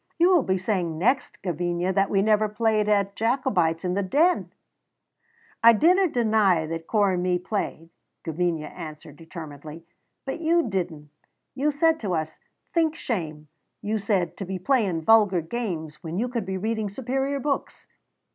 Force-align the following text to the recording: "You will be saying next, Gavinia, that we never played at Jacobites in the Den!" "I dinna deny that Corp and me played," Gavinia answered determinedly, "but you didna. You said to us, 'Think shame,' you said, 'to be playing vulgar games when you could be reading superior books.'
"You 0.17 0.31
will 0.33 0.41
be 0.41 0.57
saying 0.57 0.97
next, 0.97 1.39
Gavinia, 1.43 1.93
that 1.93 2.09
we 2.09 2.23
never 2.23 2.49
played 2.49 2.89
at 2.89 3.15
Jacobites 3.15 3.85
in 3.85 3.93
the 3.93 4.01
Den!" 4.01 4.51
"I 5.63 5.73
dinna 5.73 6.07
deny 6.07 6.65
that 6.65 6.87
Corp 6.87 7.13
and 7.13 7.21
me 7.21 7.37
played," 7.37 7.91
Gavinia 8.23 8.65
answered 8.69 9.15
determinedly, 9.15 9.83
"but 10.25 10.39
you 10.39 10.67
didna. 10.67 11.03
You 11.53 11.69
said 11.69 11.99
to 11.99 12.15
us, 12.15 12.39
'Think 12.73 12.95
shame,' 12.95 13.47
you 13.83 13.99
said, 13.99 14.37
'to 14.37 14.43
be 14.45 14.57
playing 14.57 15.03
vulgar 15.03 15.41
games 15.41 16.01
when 16.01 16.17
you 16.17 16.27
could 16.29 16.47
be 16.47 16.57
reading 16.57 16.89
superior 16.89 17.39
books.' 17.39 17.85